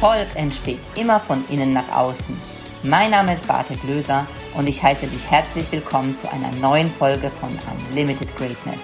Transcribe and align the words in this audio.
Erfolg 0.00 0.28
entsteht 0.36 0.78
immer 0.94 1.18
von 1.18 1.42
innen 1.50 1.72
nach 1.72 1.90
außen. 1.92 2.40
Mein 2.84 3.10
Name 3.10 3.34
ist 3.34 3.48
Bartek 3.48 3.82
Löser 3.82 4.28
und 4.56 4.68
ich 4.68 4.80
heiße 4.80 5.08
dich 5.08 5.28
herzlich 5.28 5.72
willkommen 5.72 6.16
zu 6.16 6.30
einer 6.32 6.54
neuen 6.60 6.88
Folge 6.88 7.32
von 7.40 7.48
Unlimited 7.90 8.28
Greatness. 8.36 8.78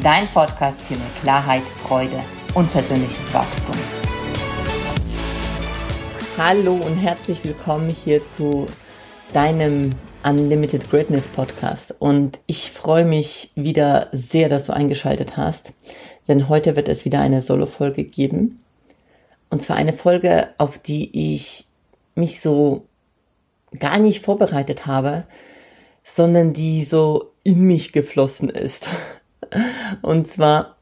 Dein 0.00 0.28
Podcast 0.28 0.80
für 0.82 0.94
mehr 0.94 1.10
Klarheit, 1.22 1.64
Freude 1.82 2.20
und 2.54 2.70
persönliches 2.70 3.18
Wachstum. 3.34 3.74
Hallo 6.38 6.74
und 6.74 6.98
herzlich 6.98 7.42
willkommen 7.42 7.90
hier 7.90 8.20
zu 8.36 8.66
deinem 9.32 9.90
Unlimited 10.22 10.88
Greatness 10.88 11.26
Podcast. 11.26 11.96
Und 11.98 12.38
ich 12.46 12.70
freue 12.70 13.04
mich 13.04 13.50
wieder 13.56 14.06
sehr, 14.12 14.48
dass 14.48 14.62
du 14.62 14.72
eingeschaltet 14.72 15.36
hast, 15.36 15.72
denn 16.28 16.48
heute 16.48 16.76
wird 16.76 16.88
es 16.88 17.04
wieder 17.04 17.18
eine 17.18 17.42
Solo-Folge 17.42 18.04
geben. 18.04 18.60
Und 19.50 19.62
zwar 19.62 19.76
eine 19.76 19.92
Folge, 19.92 20.48
auf 20.58 20.78
die 20.78 21.34
ich 21.34 21.66
mich 22.14 22.40
so 22.40 22.86
gar 23.78 23.98
nicht 23.98 24.24
vorbereitet 24.24 24.86
habe, 24.86 25.24
sondern 26.04 26.52
die 26.52 26.84
so 26.84 27.32
in 27.44 27.62
mich 27.62 27.92
geflossen 27.92 28.48
ist. 28.48 28.86
Und 30.02 30.26
zwar, 30.28 30.76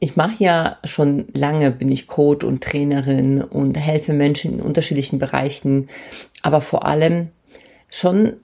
ich 0.00 0.16
mache 0.16 0.42
ja 0.42 0.78
schon 0.84 1.26
lange, 1.34 1.70
bin 1.70 1.90
ich 1.90 2.06
Coach 2.06 2.44
und 2.44 2.62
Trainerin 2.62 3.42
und 3.42 3.78
helfe 3.78 4.12
Menschen 4.12 4.54
in 4.54 4.60
unterschiedlichen 4.60 5.18
Bereichen, 5.18 5.88
aber 6.42 6.60
vor 6.60 6.86
allem 6.86 7.28
schon 7.88 8.34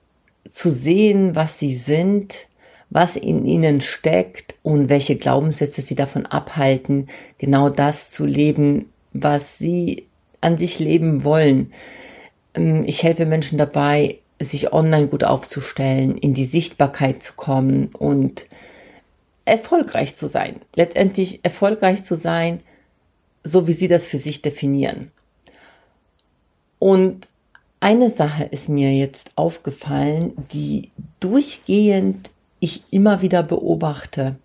zu 0.49 0.69
sehen, 0.69 1.35
was 1.35 1.59
sie 1.59 1.75
sind, 1.75 2.47
was 2.89 3.15
in 3.15 3.45
ihnen 3.45 3.81
steckt 3.81 4.55
und 4.63 4.89
welche 4.89 5.15
Glaubenssätze 5.15 5.81
sie 5.81 5.95
davon 5.95 6.25
abhalten, 6.25 7.07
genau 7.37 7.69
das 7.69 8.09
zu 8.09 8.25
leben, 8.25 8.85
was 9.13 9.57
sie 9.57 10.07
an 10.41 10.57
sich 10.57 10.79
leben 10.79 11.23
wollen. 11.23 11.73
Ähm, 12.53 12.83
ich 12.85 13.03
helfe 13.03 13.25
Menschen 13.25 13.57
dabei, 13.57 14.19
sich 14.41 14.71
online 14.71 15.07
gut 15.07 15.23
aufzustellen, 15.23 16.17
in 16.17 16.33
die 16.33 16.45
Sichtbarkeit 16.45 17.21
zu 17.21 17.33
kommen 17.33 17.87
und 17.93 18.45
erfolgreich 19.45 20.15
zu 20.15 20.27
sein. 20.27 20.55
Letztendlich 20.75 21.39
erfolgreich 21.43 22.03
zu 22.03 22.15
sein, 22.15 22.61
so 23.43 23.67
wie 23.67 23.73
sie 23.73 23.87
das 23.87 24.07
für 24.07 24.17
sich 24.17 24.41
definieren. 24.41 25.11
Und 26.77 27.27
eine 27.81 28.09
Sache 28.11 28.45
ist 28.45 28.69
mir 28.69 28.93
jetzt 28.93 29.31
aufgefallen, 29.35 30.33
die 30.53 30.91
durchgehend 31.19 32.29
ich 32.59 32.83
immer 32.91 33.21
wieder 33.21 33.43
beobachte 33.43 34.35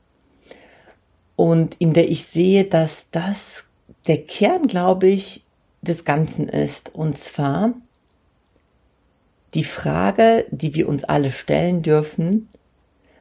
und 1.37 1.75
in 1.79 1.93
der 1.95 2.09
ich 2.11 2.27
sehe, 2.27 2.65
dass 2.65 3.07
das 3.11 3.64
der 4.07 4.23
Kern, 4.23 4.67
glaube 4.67 5.09
ich, 5.09 5.43
des 5.83 6.05
Ganzen 6.05 6.49
ist. 6.49 6.95
Und 6.95 7.19
zwar 7.19 7.75
die 9.55 9.65
Frage, 9.65 10.47
die 10.51 10.75
wir 10.75 10.89
uns 10.89 11.05
alle 11.05 11.31
stellen 11.31 11.83
dürfen, 11.83 12.49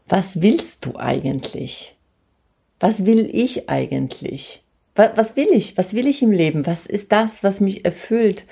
was 0.08 0.42
willst 0.42 0.86
du 0.86 0.95
eigentlich? 0.98 1.95
Was 2.80 3.06
will 3.06 3.30
ich 3.34 3.70
eigentlich? 3.70 4.64
Was, 4.95 5.36
will 5.36 5.50
ich? 5.52 5.78
Was 5.78 5.94
will 5.94 6.08
ich 6.08 6.22
im 6.22 6.31
Leben? 6.31 6.66
Was 6.67 6.86
ist 6.86 7.12
das, 7.12 7.44
was 7.44 7.59
mich 7.59 7.86
erfüllt? 7.86 8.45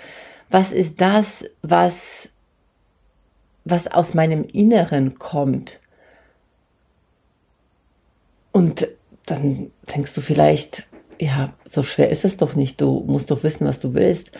Was 0.49 0.71
ist 0.71 0.99
das, 1.01 1.45
was, 1.61 2.29
was 3.63 3.87
aus 3.87 4.13
meinem 4.13 4.43
Inneren 4.43 5.19
kommt? 5.19 5.79
Und 8.51 8.87
dann 9.25 9.71
denkst 9.93 10.13
du 10.13 10.21
vielleicht, 10.21 10.87
ja, 11.21 11.53
so 11.67 11.83
schwer 11.83 12.09
ist 12.09 12.25
es 12.25 12.37
doch 12.37 12.55
nicht. 12.55 12.81
Du 12.81 13.03
musst 13.05 13.29
doch 13.29 13.43
wissen, 13.43 13.67
was 13.67 13.79
du 13.79 13.93
willst. 13.93 14.31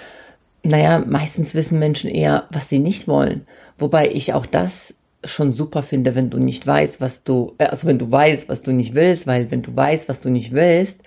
Naja, 0.64 1.00
meistens 1.06 1.54
wissen 1.54 1.78
Menschen 1.78 2.10
eher, 2.10 2.48
was 2.52 2.70
sie 2.70 2.80
nicht 2.80 3.08
wollen. 3.08 3.46
Wobei 3.78 4.10
ich 4.10 4.34
auch 4.34 4.48
das 4.48 4.96
schon 5.24 5.54
super 5.54 5.84
finde, 5.84 6.16
wenn 6.16 6.32
du 6.32 6.40
nicht 6.40 6.66
weißt, 6.66 7.00
was 7.00 7.24
du, 7.24 7.54
äh, 7.60 7.66
also 7.66 7.86
wenn 7.86 8.00
du 8.00 8.10
weißt, 8.10 8.50
was 8.50 8.64
du 8.64 8.72
nicht 8.72 8.96
willst, 8.96 9.28
weil 9.28 9.52
wenn 9.52 9.62
du 9.62 9.76
weißt, 9.76 10.10
was 10.10 10.22
du 10.22 10.30
nicht 10.30 10.54
willst, 10.54 10.98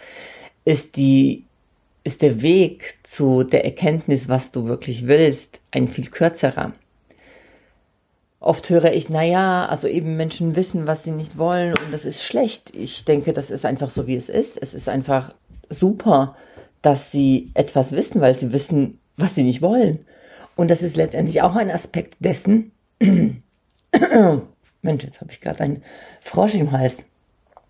ist 0.64 0.94
die, 0.94 1.44
ist 2.04 2.22
der 2.22 2.40
Weg 2.40 2.94
zu 3.02 3.42
der 3.42 3.64
Erkenntnis, 3.64 4.28
was 4.28 4.52
du 4.52 4.66
wirklich 4.66 5.08
willst, 5.08 5.60
ein 5.72 5.88
viel 5.88 6.06
kürzerer. 6.06 6.72
Oft 8.38 8.70
höre 8.70 8.92
ich, 8.92 9.08
na 9.08 9.24
ja, 9.24 9.66
also 9.66 9.88
eben 9.88 10.16
Menschen 10.16 10.54
wissen, 10.54 10.86
was 10.86 11.02
sie 11.02 11.10
nicht 11.10 11.36
wollen 11.36 11.74
und 11.78 11.90
das 11.90 12.04
ist 12.04 12.22
schlecht. 12.22 12.76
Ich 12.76 13.04
denke, 13.04 13.32
das 13.32 13.50
ist 13.50 13.64
einfach 13.64 13.90
so, 13.90 14.06
wie 14.06 14.14
es 14.14 14.28
ist. 14.28 14.56
Es 14.60 14.74
ist 14.74 14.88
einfach 14.88 15.34
super, 15.78 16.36
dass 16.82 17.10
sie 17.10 17.50
etwas 17.54 17.92
wissen, 17.92 18.20
weil 18.20 18.34
sie 18.34 18.52
wissen, 18.52 18.98
was 19.16 19.34
sie 19.34 19.42
nicht 19.42 19.62
wollen. 19.62 20.04
Und 20.56 20.70
das 20.70 20.82
ist 20.82 20.96
letztendlich 20.96 21.42
auch 21.42 21.56
ein 21.56 21.70
Aspekt 21.70 22.16
dessen. 22.20 22.72
Mensch, 23.00 25.04
jetzt 25.04 25.20
habe 25.20 25.30
ich 25.30 25.40
gerade 25.40 25.64
einen 25.64 25.82
Frosch 26.20 26.54
im 26.54 26.72
Hals. 26.72 26.96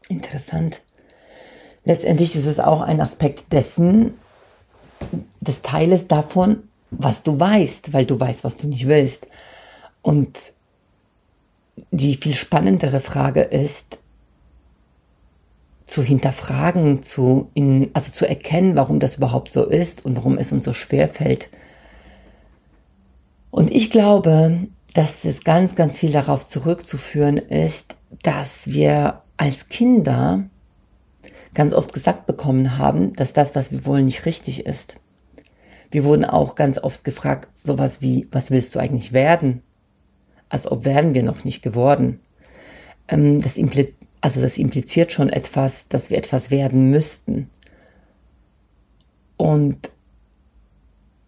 Interessant. 0.09 0.81
Letztendlich 1.85 2.35
ist 2.35 2.47
es 2.47 2.61
auch 2.61 2.81
ein 2.81 3.01
Aspekt 3.01 3.53
dessen, 3.53 4.15
des 5.41 5.63
Teiles 5.63 6.09
davon, 6.09 6.69
was 6.91 7.23
du 7.23 7.39
weißt, 7.39 7.93
weil 7.93 8.07
du 8.07 8.19
weißt, 8.19 8.45
was 8.45 8.57
du 8.57 8.67
nicht 8.67 8.87
willst. 8.87 9.27
Und 10.03 10.39
die 11.91 12.15
viel 12.15 12.35
spannendere 12.35 13.01
Frage 13.01 13.43
ist, 13.43 13.99
zu 15.87 16.03
hinterfragen, 16.03 17.03
zu 17.03 17.51
in, 17.55 17.91
also 17.93 18.11
zu 18.11 18.27
erkennen, 18.27 18.77
warum 18.77 19.01
das 19.01 19.17
überhaupt 19.17 19.53
so 19.53 19.65
ist 19.65 20.05
und 20.05 20.17
warum 20.17 20.39
es 20.39 20.53
uns 20.53 20.65
so 20.65 20.73
schwer 20.73 21.09
fällt. 21.09 21.51
Und 23.51 23.71
ich 23.71 23.91
glaube, 23.91 24.67
dass 24.95 25.25
es 25.25 25.45
ganz, 25.45 25.75
ganz 25.75 25.99
viel 25.99 26.13
darauf 26.13 26.47
zurückzuführen 26.47 27.37
ist, 27.37 27.97
dass 28.23 28.69
wir 28.69 29.23
als 29.37 29.69
Kinder 29.69 30.45
ganz 31.53 31.73
oft 31.73 31.93
gesagt 31.93 32.27
bekommen 32.27 32.79
haben, 32.79 33.13
dass 33.13 33.33
das, 33.33 33.55
was 33.55 33.71
wir 33.71 33.85
wollen, 33.87 34.07
nicht 34.07 34.27
richtig 34.27 34.67
ist. 34.67 34.97
Wir 35.91 36.05
wurden 36.05 36.25
auch 36.25 36.57
ganz 36.57 36.79
oft 36.79 37.05
gefragt, 37.05 37.49
sowas 37.55 38.01
wie, 38.01 38.27
was 38.33 38.51
willst 38.51 38.75
du 38.75 38.81
eigentlich 38.81 39.13
werden? 39.13 39.63
Als 40.49 40.71
ob 40.71 40.85
wären 40.85 41.15
wir 41.15 41.23
noch 41.23 41.45
nicht 41.45 41.63
geworden. 41.63 42.21
Ähm, 43.07 43.41
das 43.41 43.57
also 44.25 44.41
das 44.41 44.57
impliziert 44.57 45.13
schon 45.13 45.29
etwas, 45.29 45.87
dass 45.89 46.09
wir 46.09 46.17
etwas 46.17 46.51
werden 46.51 46.89
müssten. 46.89 47.51
Und 49.37 49.91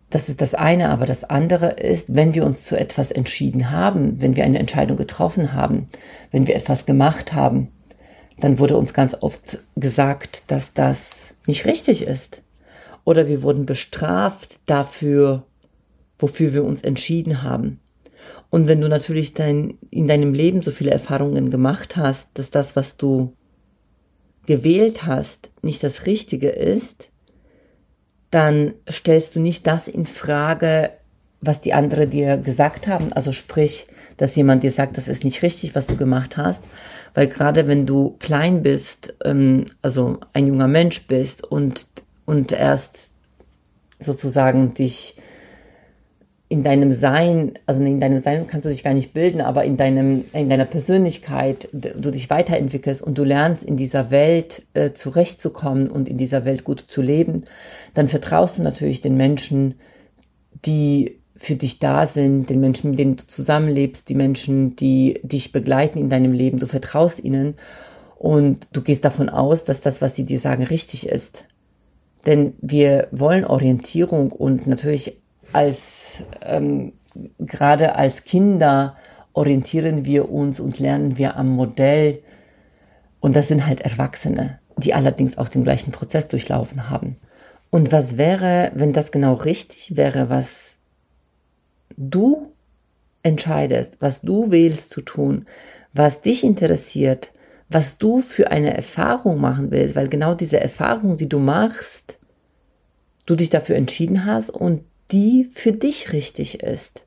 das 0.09 0.31
ist 0.31 0.41
das 0.41 0.55
eine, 0.55 0.89
aber 0.89 1.05
das 1.05 1.23
andere 1.23 1.73
ist, 1.73 2.15
wenn 2.15 2.35
wir 2.35 2.47
uns 2.47 2.63
zu 2.63 2.75
etwas 2.75 3.11
entschieden 3.11 3.71
haben, 3.71 4.23
wenn 4.23 4.35
wir 4.35 4.45
eine 4.45 4.59
Entscheidung 4.59 4.97
getroffen 4.97 5.53
haben, 5.53 5.89
wenn 6.31 6.47
wir 6.47 6.57
etwas 6.57 6.87
gemacht 6.87 7.35
haben, 7.35 7.69
dann 8.39 8.59
wurde 8.59 8.79
uns 8.79 8.95
ganz 8.95 9.15
oft 9.21 9.59
gesagt, 9.75 10.51
dass 10.51 10.73
das 10.73 11.35
nicht 11.47 11.67
richtig 11.67 12.01
ist. 12.01 12.41
Oder 13.05 13.29
wir 13.29 13.43
wurden 13.43 13.67
bestraft 13.67 14.59
dafür, 14.65 15.45
wofür 16.19 16.55
wir 16.55 16.65
uns 16.65 16.81
entschieden 16.81 17.43
haben. 17.43 17.79
Und 18.51 18.69
wenn 18.69 18.81
du 18.81 18.89
natürlich 18.89 19.35
dein, 19.35 19.79
in 19.91 20.07
deinem 20.07 20.33
Leben 20.33 20.63
so 20.63 20.71
viele 20.71 20.91
Erfahrungen 20.91 21.51
gemacht 21.51 21.97
hast, 21.97 22.29
dass 22.35 22.51
das, 22.51 22.77
was 22.77 22.97
du 22.97 23.33
gewählt 24.47 25.05
hast, 25.05 25.51
nicht 25.63 25.83
das 25.83 26.07
Richtige 26.07 26.49
ist, 26.49 27.09
dann 28.31 28.75
stellst 28.91 29.37
du 29.37 29.41
nicht 29.41 29.67
das 29.67 29.89
in 29.89 30.07
Frage, 30.07 30.91
was 31.41 31.61
die 31.61 31.73
anderen 31.73 32.11
dir 32.11 32.37
gesagt 32.37 32.87
haben. 32.87 33.13
Also 33.13 33.33
sprich, 33.33 33.87
dass 34.17 34.37
jemand 34.37 34.63
dir 34.63 34.73
sagt, 34.73 34.97
das 34.97 35.09
ist 35.09 35.25
nicht 35.25 35.43
richtig, 35.43 35.75
was 35.75 35.87
du 35.87 35.97
gemacht 35.97 36.37
hast. 36.37 36.63
Weil 37.15 37.29
gerade 37.29 37.67
wenn 37.67 37.87
du 37.87 38.17
klein 38.19 38.63
bist, 38.63 39.15
ähm, 39.25 39.67
also 39.83 40.21
ein 40.33 40.47
junger 40.47 40.69
Mensch 40.69 41.07
bist 41.07 41.45
und, 41.45 41.87
und 42.25 42.53
erst 42.53 43.13
sozusagen 43.99 44.75
dich 44.75 45.17
in 46.49 46.63
deinem 46.63 46.93
Sein, 46.93 47.55
also 47.67 47.83
in 47.83 47.99
deinem 47.99 48.21
Sein 48.21 48.47
kannst 48.47 48.67
du 48.67 48.69
dich 48.71 48.85
gar 48.85 48.95
nicht 48.95 49.13
bilden, 49.13 49.41
aber 49.41 49.65
in 49.65 49.77
deinem, 49.77 50.25
in 50.33 50.49
deiner 50.49 50.65
Persönlichkeit, 50.65 51.69
du 51.73 52.11
dich 52.11 52.31
weiterentwickelst 52.31 53.03
und 53.03 53.19
du 53.19 53.25
lernst 53.25 53.65
in 53.65 53.77
dieser 53.77 54.11
Welt 54.11 54.63
äh, 54.75 54.93
zurechtzukommen 54.93 55.91
und 55.91 56.09
in 56.09 56.19
dieser 56.19 56.45
Welt 56.45 56.63
gut 56.63 56.85
zu 56.87 57.03
leben, 57.03 57.43
dann 57.95 58.07
vertraust 58.09 58.59
du 58.59 58.63
natürlich 58.63 59.01
den 59.01 59.17
Menschen, 59.17 59.75
die 60.65 61.19
für 61.35 61.57
dich 61.57 61.81
da 61.81 62.07
sind, 62.07 62.49
den 62.49 62.61
Menschen, 62.61 62.91
mit 62.91 62.99
denen 62.99 63.17
du 63.17 63.27
zusammenlebst, 63.27 64.09
die 64.09 64.15
Menschen, 64.15 64.77
die 64.77 65.21
dich 65.23 65.53
begleiten 65.53 65.99
in 65.99 66.09
deinem 66.09 66.33
Leben. 66.33 66.59
Du 66.59 66.67
vertraust 66.67 67.23
ihnen 67.23 67.55
und 68.19 68.69
du 68.73 68.83
gehst 68.83 69.05
davon 69.05 69.29
aus, 69.29 69.65
dass 69.65 69.81
das, 69.81 70.01
was 70.01 70.15
sie 70.15 70.25
dir 70.25 70.39
sagen, 70.39 70.63
richtig 70.63 71.09
ist. 71.09 71.45
Denn 72.25 72.55
wir 72.61 73.09
wollen 73.11 73.45
Orientierung 73.45 74.33
und 74.33 74.67
natürlich 74.67 75.19
als 75.53 76.23
ähm, 76.43 76.93
gerade 77.39 77.97
als 77.97 78.25
Kinder 78.25 78.97
orientieren 79.33 80.05
wir 80.05 80.31
uns 80.31 80.61
und 80.61 80.79
lernen 80.79 81.19
wir 81.19 81.37
am 81.37 81.49
Modell. 81.49 82.23
Und 83.21 83.37
das 83.37 83.49
sind 83.49 83.67
halt 83.67 83.81
Erwachsene, 83.81 84.59
die 84.77 84.95
allerdings 84.95 85.37
auch 85.39 85.49
den 85.49 85.65
gleichen 85.65 85.93
Prozess 85.93 86.29
durchlaufen 86.29 86.91
haben. 86.91 87.17
Und 87.71 87.93
was 87.93 88.17
wäre, 88.17 88.73
wenn 88.75 88.93
das 88.93 89.11
genau 89.11 89.35
richtig 89.35 89.97
wäre, 89.97 90.31
was 90.31 90.77
du 91.97 92.53
entscheidest, 93.23 93.97
was 94.01 94.21
du 94.21 94.51
wählst 94.51 94.91
zu 94.91 95.01
tun, 95.01 95.47
was 95.93 96.21
dich 96.21 96.45
interessiert, 96.45 97.33
was 97.69 97.99
du 97.99 98.21
für 98.21 98.51
eine 98.51 98.75
Erfahrung 98.75 99.41
machen 99.41 99.71
willst, 99.71 99.97
weil 99.97 100.09
genau 100.09 100.35
diese 100.35 100.61
Erfahrung, 100.61 101.17
die 101.17 101.29
du 101.29 101.41
machst, 101.41 102.19
du 103.27 103.35
dich 103.35 103.51
dafür 103.51 103.77
entschieden 103.77 104.25
hast 104.25 104.51
und 104.51 104.85
die 105.13 105.49
für 105.53 105.73
dich 105.73 106.13
richtig 106.13 106.61
ist. 106.63 107.05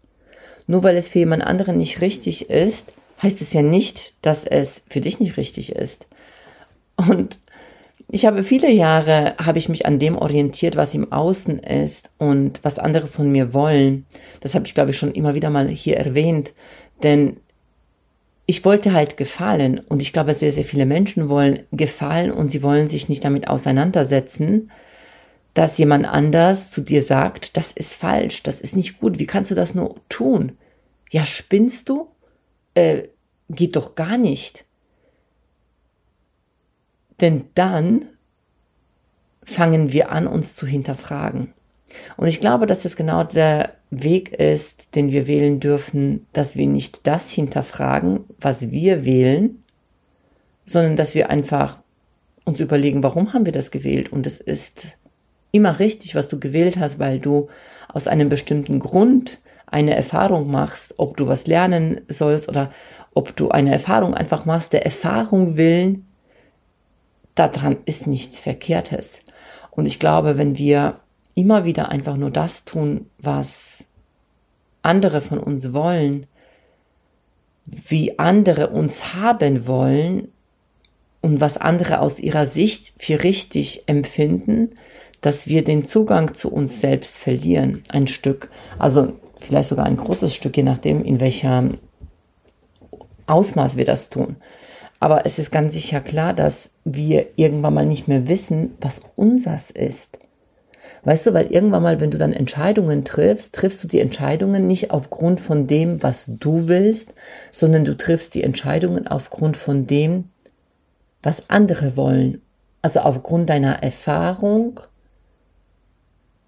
Nur 0.67 0.83
weil 0.83 0.97
es 0.97 1.09
für 1.09 1.19
jemand 1.19 1.43
anderen 1.43 1.77
nicht 1.77 2.01
richtig 2.01 2.49
ist, 2.49 2.93
heißt 3.21 3.41
es 3.41 3.53
ja 3.53 3.61
nicht, 3.61 4.13
dass 4.21 4.45
es 4.45 4.81
für 4.87 5.01
dich 5.01 5.19
nicht 5.19 5.37
richtig 5.37 5.73
ist. 5.73 6.05
Und 6.95 7.39
ich 8.11 8.25
habe 8.25 8.43
viele 8.43 8.71
Jahre, 8.71 9.35
habe 9.43 9.59
ich 9.59 9.69
mich 9.69 9.85
an 9.85 9.99
dem 9.99 10.17
orientiert, 10.17 10.75
was 10.75 10.95
im 10.95 11.11
Außen 11.11 11.59
ist 11.59 12.09
und 12.17 12.59
was 12.63 12.79
andere 12.79 13.07
von 13.07 13.31
mir 13.31 13.53
wollen. 13.53 14.05
Das 14.39 14.55
habe 14.55 14.65
ich, 14.65 14.73
glaube 14.73 14.91
ich, 14.91 14.97
schon 14.97 15.11
immer 15.11 15.35
wieder 15.35 15.49
mal 15.49 15.67
hier 15.67 15.97
erwähnt. 15.97 16.53
Denn 17.03 17.37
ich 18.47 18.65
wollte 18.65 18.93
halt 18.93 19.15
gefallen 19.15 19.79
und 19.79 20.01
ich 20.01 20.11
glaube, 20.11 20.33
sehr, 20.33 20.51
sehr 20.51 20.65
viele 20.65 20.87
Menschen 20.87 21.29
wollen 21.29 21.59
gefallen 21.71 22.31
und 22.31 22.49
sie 22.49 22.63
wollen 22.63 22.87
sich 22.87 23.07
nicht 23.07 23.23
damit 23.23 23.47
auseinandersetzen, 23.47 24.71
dass 25.59 25.77
jemand 25.77 26.05
anders 26.05 26.71
zu 26.71 26.79
dir 26.79 27.03
sagt, 27.03 27.57
das 27.57 27.73
ist 27.73 27.93
falsch, 27.93 28.43
das 28.43 28.61
ist 28.61 28.77
nicht 28.77 29.01
gut, 29.01 29.19
wie 29.19 29.25
kannst 29.25 29.51
du 29.51 29.55
das 29.55 29.75
nur 29.75 29.97
tun? 30.07 30.53
Ja, 31.09 31.25
spinnst 31.25 31.89
du? 31.89 32.07
Äh, 32.75 33.09
geht 33.49 33.75
doch 33.75 33.95
gar 33.95 34.17
nicht. 34.17 34.63
Denn 37.19 37.43
dann 37.55 38.05
fangen 39.43 39.91
wir 39.91 40.13
an, 40.13 40.27
uns 40.27 40.55
zu 40.55 40.65
hinterfragen. 40.65 41.53
Und 42.15 42.27
ich 42.27 42.39
glaube, 42.39 42.65
dass 42.65 42.83
das 42.83 42.95
genau 42.95 43.25
der 43.25 43.73
Weg 43.89 44.31
ist, 44.31 44.95
den 44.95 45.11
wir 45.11 45.27
wählen 45.27 45.59
dürfen, 45.59 46.25
dass 46.31 46.55
wir 46.55 46.67
nicht 46.67 47.05
das 47.05 47.31
hinterfragen, 47.31 48.23
was 48.39 48.71
wir 48.71 49.03
wählen, 49.03 49.61
sondern 50.63 50.95
dass 50.95 51.15
wir 51.15 51.29
einfach 51.29 51.79
uns 52.45 52.61
überlegen, 52.61 53.03
warum 53.03 53.33
haben 53.33 53.45
wir 53.45 53.51
das 53.51 53.71
gewählt? 53.71 54.09
Und 54.13 54.25
es 54.25 54.39
ist 54.39 54.95
immer 55.51 55.79
richtig, 55.79 56.15
was 56.15 56.27
du 56.27 56.39
gewählt 56.39 56.77
hast, 56.77 56.99
weil 56.99 57.19
du 57.19 57.47
aus 57.87 58.07
einem 58.07 58.29
bestimmten 58.29 58.79
Grund 58.79 59.39
eine 59.65 59.95
Erfahrung 59.95 60.49
machst, 60.49 60.95
ob 60.97 61.17
du 61.17 61.27
was 61.27 61.47
lernen 61.47 62.01
sollst 62.07 62.49
oder 62.49 62.71
ob 63.13 63.35
du 63.35 63.49
eine 63.49 63.71
Erfahrung 63.71 64.13
einfach 64.13 64.45
machst, 64.45 64.73
der 64.73 64.85
Erfahrung 64.85 65.57
willen, 65.57 66.07
daran 67.35 67.77
ist 67.85 68.07
nichts 68.07 68.39
Verkehrtes. 68.39 69.21
Und 69.71 69.85
ich 69.85 69.99
glaube, 69.99 70.37
wenn 70.37 70.57
wir 70.57 70.99
immer 71.35 71.65
wieder 71.65 71.89
einfach 71.89 72.17
nur 72.17 72.31
das 72.31 72.65
tun, 72.65 73.09
was 73.17 73.83
andere 74.81 75.21
von 75.21 75.39
uns 75.39 75.73
wollen, 75.73 76.25
wie 77.65 78.17
andere 78.17 78.69
uns 78.69 79.13
haben 79.15 79.67
wollen 79.67 80.29
und 81.21 81.39
was 81.39 81.57
andere 81.57 81.99
aus 82.01 82.19
ihrer 82.19 82.47
Sicht 82.47 82.93
für 82.97 83.23
richtig 83.23 83.83
empfinden, 83.87 84.69
dass 85.21 85.47
wir 85.47 85.63
den 85.63 85.87
Zugang 85.87 86.33
zu 86.33 86.51
uns 86.51 86.81
selbst 86.81 87.17
verlieren, 87.17 87.83
ein 87.89 88.07
Stück, 88.07 88.49
also 88.77 89.13
vielleicht 89.37 89.69
sogar 89.69 89.85
ein 89.85 89.97
großes 89.97 90.33
Stück, 90.33 90.57
je 90.57 90.63
nachdem, 90.63 91.03
in 91.03 91.19
welcher 91.19 91.69
Ausmaß 93.27 93.77
wir 93.77 93.85
das 93.85 94.09
tun. 94.09 94.37
Aber 94.99 95.25
es 95.25 95.39
ist 95.39 95.51
ganz 95.51 95.73
sicher 95.73 96.01
klar, 96.01 96.33
dass 96.33 96.71
wir 96.83 97.27
irgendwann 97.37 97.73
mal 97.73 97.85
nicht 97.85 98.07
mehr 98.07 98.27
wissen, 98.27 98.75
was 98.81 99.01
unsers 99.15 99.71
ist. 99.71 100.19
Weißt 101.03 101.27
du, 101.27 101.33
weil 101.33 101.47
irgendwann 101.47 101.83
mal, 101.83 101.99
wenn 101.99 102.11
du 102.11 102.17
dann 102.17 102.33
Entscheidungen 102.33 103.05
triffst, 103.05 103.55
triffst 103.55 103.83
du 103.83 103.87
die 103.87 104.01
Entscheidungen 104.01 104.67
nicht 104.67 104.91
aufgrund 104.91 105.39
von 105.39 105.67
dem, 105.67 106.03
was 106.03 106.25
du 106.27 106.67
willst, 106.67 107.13
sondern 107.51 107.85
du 107.85 107.95
triffst 107.95 108.33
die 108.35 108.43
Entscheidungen 108.43 109.07
aufgrund 109.07 109.55
von 109.55 109.87
dem, 109.87 110.25
was 111.23 111.49
andere 111.49 111.95
wollen. 111.95 112.41
Also 112.81 113.01
aufgrund 113.01 113.49
deiner 113.49 113.83
Erfahrung, 113.83 114.79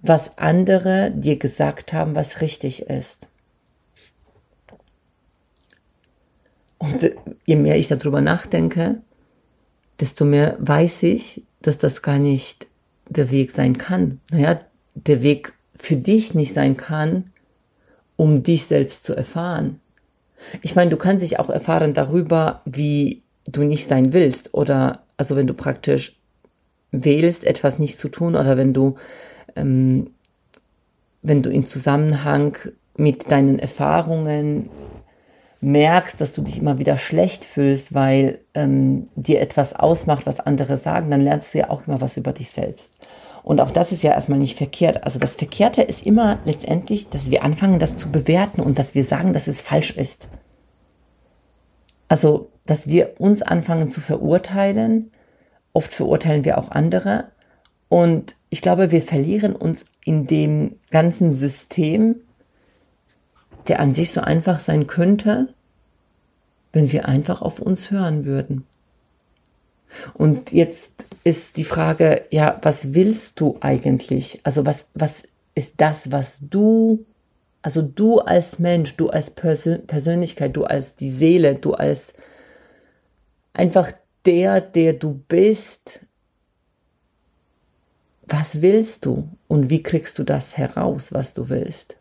was 0.02 0.38
andere 0.38 1.12
dir 1.12 1.38
gesagt 1.38 1.94
haben, 1.94 2.16
was 2.16 2.42
richtig 2.42 2.84
ist. 2.84 3.28
Und 6.78 7.12
je 7.46 7.56
mehr 7.56 7.78
ich 7.78 7.88
darüber 7.88 8.22
nachdenke, 8.22 9.02
desto 10.00 10.26
mehr 10.26 10.58
weiß 10.60 11.04
ich, 11.04 11.44
dass 11.62 11.78
das 11.78 12.02
gar 12.02 12.18
nicht 12.18 12.66
der 13.08 13.30
Weg 13.30 13.52
sein 13.52 13.78
kann. 13.78 14.20
Naja, 14.32 14.62
der 14.96 15.22
Weg 15.22 15.54
für 15.76 15.96
dich 15.96 16.34
nicht 16.34 16.56
sein 16.56 16.78
kann, 16.78 17.32
um 18.16 18.42
dich 18.42 18.66
selbst 18.66 19.04
zu 19.04 19.14
erfahren. 19.14 19.80
Ich 20.64 20.76
meine, 20.76 20.90
du 20.90 20.98
kannst 20.98 21.24
dich 21.24 21.40
auch 21.40 21.50
erfahren 21.50 21.94
darüber, 21.94 22.62
wie 22.66 23.22
du 23.46 23.64
nicht 23.64 23.88
sein 23.88 24.14
willst 24.14 24.54
oder 24.56 25.04
also 25.18 25.36
wenn 25.36 25.48
du 25.48 25.54
praktisch 25.54 26.20
wählst, 26.92 27.46
etwas 27.46 27.78
nicht 27.78 28.00
zu 28.00 28.10
tun 28.10 28.36
oder 28.36 28.58
wenn 28.58 28.74
du 28.74 28.96
ähm, 29.56 30.12
wenn 31.22 31.44
du 31.44 31.50
in 31.50 31.66
Zusammenhang 31.66 32.58
mit 32.98 33.32
deinen 33.32 33.60
Erfahrungen 33.60 34.70
merkst, 35.62 36.20
dass 36.20 36.34
du 36.34 36.42
dich 36.42 36.58
immer 36.58 36.80
wieder 36.80 36.98
schlecht 36.98 37.46
fühlst, 37.46 37.94
weil 37.94 38.40
ähm, 38.56 39.08
dir 39.16 39.40
etwas 39.42 39.74
ausmacht, 39.74 40.26
was 40.26 40.40
andere 40.40 40.78
sagen, 40.78 41.12
dann 41.12 41.22
lernst 41.22 41.54
du 41.54 41.60
ja 41.60 41.70
auch 41.70 41.88
immer 41.88 42.02
was 42.02 42.18
über 42.18 42.34
dich 42.34 42.50
selbst. 42.50 42.98
Und 43.44 43.62
auch 43.62 43.72
das 43.72 43.92
ist 43.92 44.04
ja 44.04 44.12
erstmal 44.12 44.40
nicht 44.40 44.58
verkehrt. 44.58 45.04
Also 45.04 45.20
das 45.20 45.36
Verkehrte 45.36 45.82
ist 45.82 46.06
immer 46.06 46.40
letztendlich, 46.46 47.10
dass 47.10 47.32
wir 47.32 47.44
anfangen, 47.44 47.80
das 47.80 47.96
zu 47.96 48.12
bewerten 48.12 48.62
und 48.62 48.78
dass 48.78 48.94
wir 48.96 49.04
sagen, 49.04 49.34
dass 49.34 49.48
es 49.48 49.62
falsch 49.62 49.96
ist. 49.96 50.28
Also, 52.08 52.50
dass 52.66 52.88
wir 52.88 53.16
uns 53.20 53.42
anfangen 53.42 53.90
zu 53.90 54.02
verurteilen. 54.02 55.12
Oft 55.74 55.94
verurteilen 55.94 56.46
wir 56.46 56.58
auch 56.58 56.70
andere. 56.70 57.26
Und 57.92 58.38
ich 58.50 58.62
glaube, 58.62 58.92
wir 58.92 59.02
verlieren 59.02 59.54
uns 59.54 59.84
in 60.06 60.26
dem 60.26 60.78
ganzen 60.92 61.34
System 61.34 62.22
der 63.68 63.82
an 63.82 63.92
sich 63.92 64.12
so 64.12 64.22
einfach 64.22 64.62
sein 64.62 64.88
könnte, 64.88 65.54
wenn 66.72 66.90
wir 66.94 67.10
einfach 67.10 67.42
auf 67.42 67.60
uns 67.60 67.92
hören 67.92 68.24
würden. 68.24 68.66
Und 70.14 70.54
jetzt 70.54 71.04
ist 71.26 71.58
die 71.58 71.66
Frage, 71.66 72.24
ja, 72.32 72.60
was 72.62 72.94
willst 72.94 73.42
du 73.42 73.58
eigentlich? 73.60 74.40
Also 74.44 74.66
was, 74.66 74.86
was 74.94 75.24
ist 75.54 75.74
das, 75.78 76.14
was 76.14 76.40
du, 76.42 77.06
also 77.62 77.82
du 77.82 78.20
als 78.20 78.58
Mensch, 78.58 78.96
du 78.96 79.10
als 79.10 79.32
Persön 79.32 79.86
Persönlichkeit, 79.86 80.56
du 80.56 80.64
als 80.64 80.96
die 80.96 81.12
Seele, 81.12 81.56
du 81.56 81.74
als 81.74 82.14
einfach 83.52 83.92
der, 84.26 84.62
der 84.62 84.94
du 84.94 85.22
bist, 85.28 86.00
was 88.32 88.62
willst 88.62 89.06
du 89.06 89.28
und 89.48 89.70
wie 89.70 89.84
kriegst 89.84 90.18
du 90.18 90.24
das 90.24 90.58
heraus, 90.58 91.12
was 91.12 91.34
du 91.34 91.50
willst? 91.50 91.98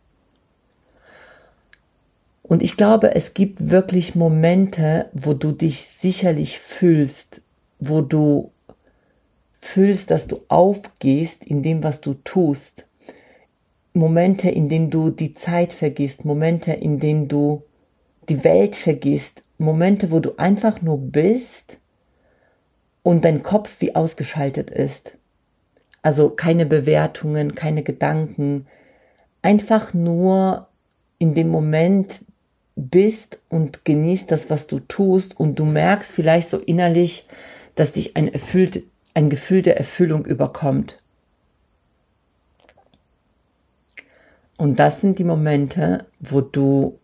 Und 2.43 2.63
ich 2.63 2.77
glaube, 2.77 3.15
es 3.15 3.35
gibt 3.35 3.71
wirklich 3.71 4.15
Momente, 4.15 5.09
wo 5.13 5.35
du 5.35 5.53
dich 5.53 5.83
sicherlich 5.83 6.59
fühlst, 6.59 7.41
wo 7.79 8.01
du 8.01 8.51
fühlst, 9.61 10.11
dass 10.11 10.27
du 10.27 10.41
aufgehst 10.49 11.45
in 11.45 11.63
dem, 11.63 11.83
was 11.83 12.01
du 12.01 12.15
tust. 12.15 12.85
Momente, 13.93 14.51
in 14.51 14.69
denen 14.69 14.91
du 14.91 15.11
die 15.11 15.35
Zeit 15.35 15.73
vergisst, 15.73 16.25
Momente, 16.25 16.73
in 16.73 16.99
denen 16.99 17.29
du 17.29 17.63
die 18.29 18.43
Welt 18.45 18.77
vergisst, 18.77 19.43
Momente, 19.59 20.11
wo 20.11 20.21
du 20.21 20.37
einfach 20.37 20.81
nur 20.81 20.99
bist 20.99 21.79
und 23.03 23.25
dein 23.25 23.43
Kopf 23.43 23.81
wie 23.81 23.95
ausgeschaltet 23.95 24.71
ist. 24.71 25.13
Also 26.03 26.31
keine 26.31 26.67
Bewertungen, 26.67 27.55
keine 27.55 27.83
Gedanken, 27.83 28.67
einfach 29.43 29.95
nur 29.95 30.69
in 31.19 31.35
dem 31.35 31.49
Moment 31.49 32.25
bist 32.77 33.39
und 33.49 33.85
genießt 33.85 34.31
das, 34.31 34.49
was 34.49 34.67
du 34.67 34.81
tust 34.81 35.39
und 35.39 35.59
du 35.59 35.65
merkst 35.65 36.13
vielleicht 36.13 36.49
so 36.49 36.59
innerlich, 36.59 37.27
dass 37.75 37.93
dich 37.93 38.17
ein, 38.17 38.33
erfüllt, 38.33 38.83
ein 39.15 39.29
Gefühl 39.29 39.63
der 39.63 39.77
Erfüllung 39.77 40.25
überkommt. 40.25 41.01
Und 44.57 44.79
das 44.79 45.01
sind 45.01 45.19
die 45.19 45.25
Momente, 45.25 46.07
wo 46.19 46.41
du 46.41 46.99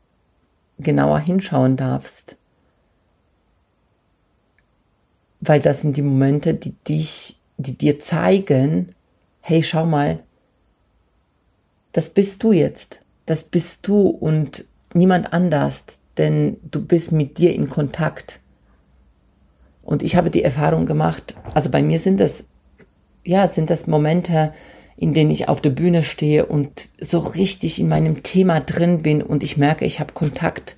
genauer 0.78 1.20
hinschauen 1.20 1.76
darfst. 1.76 2.36
Weil 5.40 5.60
das 5.60 5.80
sind 5.80 5.96
die 5.96 6.02
Momente, 6.02 6.54
die 6.54 6.72
dich, 6.86 7.38
die 7.56 7.76
dir 7.76 7.98
zeigen, 8.00 8.90
hey, 9.40 9.62
schau 9.62 9.86
mal, 9.86 10.20
das 11.92 12.10
bist 12.10 12.42
du 12.42 12.52
jetzt. 12.52 13.00
Das 13.25 13.42
bist 13.42 13.88
du 13.88 14.08
und 14.08 14.64
niemand 14.92 15.32
anders, 15.32 15.84
denn 16.16 16.58
du 16.70 16.84
bist 16.84 17.12
mit 17.12 17.38
dir 17.38 17.54
in 17.54 17.68
Kontakt. 17.68 18.40
Und 19.82 20.02
ich 20.02 20.16
habe 20.16 20.30
die 20.30 20.42
Erfahrung 20.42 20.84
gemacht, 20.86 21.36
also 21.54 21.70
bei 21.70 21.82
mir 21.82 21.98
sind 21.98 22.20
das, 22.20 22.44
ja, 23.25 23.46
sind 23.48 23.70
das 23.70 23.86
Momente, 23.86 24.52
in 24.96 25.14
denen 25.14 25.30
ich 25.30 25.48
auf 25.48 25.60
der 25.60 25.70
Bühne 25.70 26.02
stehe 26.02 26.46
und 26.46 26.88
so 27.00 27.18
richtig 27.18 27.78
in 27.78 27.88
meinem 27.88 28.22
Thema 28.22 28.60
drin 28.60 29.02
bin 29.02 29.22
und 29.22 29.42
ich 29.42 29.56
merke, 29.56 29.84
ich 29.84 30.00
habe 30.00 30.12
Kontakt 30.12 30.75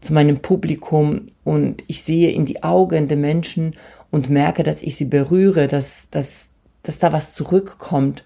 zu 0.00 0.12
meinem 0.12 0.40
Publikum 0.40 1.26
und 1.44 1.82
ich 1.86 2.02
sehe 2.02 2.30
in 2.30 2.46
die 2.46 2.62
Augen 2.62 3.08
der 3.08 3.16
Menschen 3.16 3.74
und 4.10 4.30
merke, 4.30 4.62
dass 4.62 4.82
ich 4.82 4.96
sie 4.96 5.04
berühre, 5.04 5.68
dass, 5.68 6.08
dass, 6.10 6.48
dass 6.82 6.98
da 6.98 7.12
was 7.12 7.34
zurückkommt. 7.34 8.24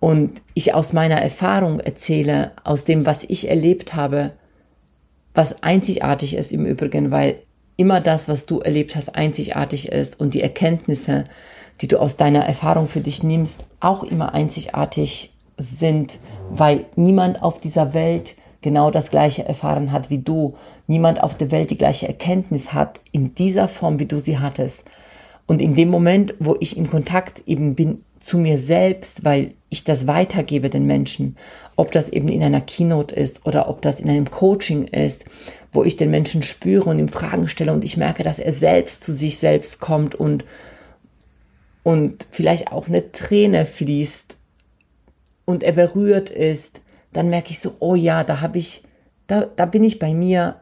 Und 0.00 0.42
ich 0.54 0.74
aus 0.74 0.92
meiner 0.92 1.20
Erfahrung 1.20 1.78
erzähle, 1.78 2.52
aus 2.64 2.84
dem, 2.84 3.06
was 3.06 3.24
ich 3.24 3.48
erlebt 3.48 3.94
habe, 3.94 4.32
was 5.34 5.62
einzigartig 5.62 6.34
ist 6.34 6.52
im 6.52 6.66
Übrigen, 6.66 7.10
weil 7.10 7.36
immer 7.76 8.00
das, 8.00 8.28
was 8.28 8.46
du 8.46 8.60
erlebt 8.60 8.96
hast, 8.96 9.14
einzigartig 9.14 9.90
ist 9.90 10.18
und 10.18 10.34
die 10.34 10.42
Erkenntnisse, 10.42 11.24
die 11.80 11.88
du 11.88 11.98
aus 11.98 12.16
deiner 12.16 12.44
Erfahrung 12.44 12.86
für 12.86 13.00
dich 13.00 13.22
nimmst, 13.22 13.64
auch 13.80 14.02
immer 14.04 14.34
einzigartig 14.34 15.32
sind, 15.56 16.18
weil 16.50 16.86
niemand 16.96 17.42
auf 17.42 17.60
dieser 17.60 17.94
Welt 17.94 18.36
genau 18.62 18.90
das 18.90 19.10
gleiche 19.10 19.44
erfahren 19.44 19.92
hat 19.92 20.08
wie 20.08 20.18
du. 20.18 20.54
Niemand 20.86 21.22
auf 21.22 21.36
der 21.36 21.50
Welt 21.50 21.70
die 21.70 21.78
gleiche 21.78 22.08
Erkenntnis 22.08 22.72
hat 22.72 23.00
in 23.10 23.34
dieser 23.34 23.68
Form, 23.68 23.98
wie 23.98 24.06
du 24.06 24.20
sie 24.20 24.38
hattest. 24.38 24.84
Und 25.46 25.60
in 25.60 25.74
dem 25.74 25.90
Moment, 25.90 26.34
wo 26.38 26.56
ich 26.60 26.76
in 26.76 26.88
Kontakt 26.88 27.42
eben 27.46 27.74
bin 27.74 28.04
zu 28.20 28.38
mir 28.38 28.58
selbst, 28.58 29.24
weil 29.24 29.54
ich 29.68 29.84
das 29.84 30.06
weitergebe 30.06 30.70
den 30.70 30.86
Menschen, 30.86 31.36
ob 31.76 31.90
das 31.90 32.08
eben 32.08 32.28
in 32.28 32.42
einer 32.42 32.60
Keynote 32.60 33.14
ist 33.14 33.44
oder 33.44 33.68
ob 33.68 33.82
das 33.82 34.00
in 34.00 34.08
einem 34.08 34.30
Coaching 34.30 34.84
ist, 34.84 35.24
wo 35.72 35.82
ich 35.82 35.96
den 35.96 36.10
Menschen 36.10 36.42
spüre 36.42 36.90
und 36.90 36.98
ihm 36.98 37.08
Fragen 37.08 37.48
stelle 37.48 37.72
und 37.72 37.82
ich 37.82 37.96
merke, 37.96 38.22
dass 38.22 38.38
er 38.38 38.52
selbst 38.52 39.02
zu 39.02 39.12
sich 39.12 39.38
selbst 39.38 39.80
kommt 39.80 40.14
und, 40.14 40.44
und 41.82 42.28
vielleicht 42.30 42.70
auch 42.70 42.86
eine 42.86 43.10
Träne 43.10 43.66
fließt 43.66 44.36
und 45.44 45.62
er 45.62 45.72
berührt 45.72 46.30
ist, 46.30 46.80
dann 47.12 47.30
merke 47.30 47.50
ich 47.50 47.60
so, 47.60 47.76
oh 47.78 47.94
ja, 47.94 48.24
da 48.24 48.40
habe 48.40 48.58
ich, 48.58 48.82
da, 49.26 49.44
da 49.44 49.66
bin 49.66 49.84
ich 49.84 49.98
bei 49.98 50.14
mir, 50.14 50.60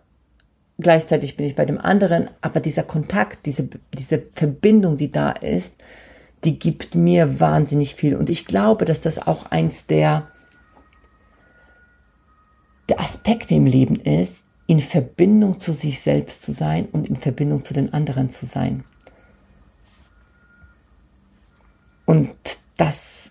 gleichzeitig 0.78 1.36
bin 1.36 1.46
ich 1.46 1.54
bei 1.54 1.64
dem 1.64 1.78
anderen, 1.78 2.30
aber 2.40 2.60
dieser 2.60 2.82
Kontakt, 2.82 3.46
diese, 3.46 3.68
diese 3.96 4.22
Verbindung, 4.32 4.96
die 4.96 5.10
da 5.10 5.30
ist, 5.30 5.74
die 6.44 6.58
gibt 6.58 6.94
mir 6.94 7.40
wahnsinnig 7.40 7.94
viel. 7.94 8.16
Und 8.16 8.30
ich 8.30 8.46
glaube, 8.46 8.84
dass 8.84 9.00
das 9.00 9.18
auch 9.18 9.46
eins 9.46 9.86
der, 9.86 10.28
der 12.88 13.00
Aspekte 13.00 13.54
im 13.54 13.66
Leben 13.66 13.96
ist, 13.96 14.34
in 14.66 14.80
Verbindung 14.80 15.60
zu 15.60 15.72
sich 15.72 16.00
selbst 16.00 16.42
zu 16.42 16.52
sein 16.52 16.86
und 16.92 17.08
in 17.08 17.16
Verbindung 17.16 17.64
zu 17.64 17.74
den 17.74 17.92
anderen 17.92 18.30
zu 18.30 18.46
sein. 18.46 18.84
Und 22.06 22.30
das 22.76 23.30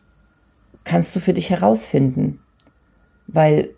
kannst 0.84 1.16
du 1.16 1.20
für 1.20 1.34
dich 1.34 1.50
herausfinden, 1.50 2.40
weil 3.34 3.70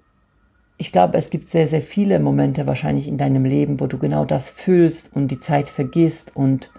ich 0.77 0.91
glaube, 0.91 1.17
es 1.17 1.29
gibt 1.29 1.47
sehr, 1.49 1.67
sehr 1.67 1.81
viele 1.81 2.19
Momente 2.19 2.65
wahrscheinlich 2.65 3.07
in 3.07 3.17
deinem 3.17 3.45
Leben, 3.45 3.79
wo 3.79 3.87
du 3.87 3.97
genau 3.97 4.25
das 4.25 4.49
fühlst 4.49 5.15
und 5.15 5.27
die 5.27 5.39
Zeit 5.39 5.69
vergisst 5.69 6.35
und 6.35 6.71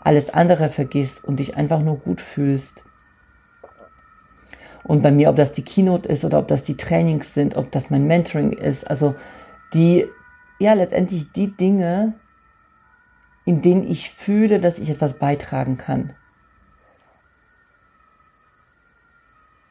alles 0.00 0.30
andere 0.30 0.68
vergisst 0.68 1.24
und 1.24 1.38
dich 1.38 1.56
einfach 1.56 1.80
nur 1.80 1.96
gut 1.96 2.20
fühlst. 2.20 2.82
Und 4.84 5.02
bei 5.02 5.10
mir, 5.10 5.30
ob 5.30 5.36
das 5.36 5.52
die 5.52 5.62
Keynote 5.62 6.08
ist 6.08 6.24
oder 6.24 6.38
ob 6.38 6.48
das 6.48 6.62
die 6.62 6.76
Trainings 6.76 7.34
sind, 7.34 7.56
ob 7.56 7.70
das 7.72 7.90
mein 7.90 8.06
Mentoring 8.06 8.52
ist, 8.52 8.88
also 8.88 9.14
die, 9.72 10.06
ja, 10.58 10.72
letztendlich 10.74 11.32
die 11.32 11.54
Dinge, 11.56 12.14
in 13.44 13.62
denen 13.62 13.86
ich 13.86 14.10
fühle, 14.10 14.60
dass 14.60 14.78
ich 14.78 14.90
etwas 14.90 15.14
beitragen 15.14 15.78
kann. 15.78 16.12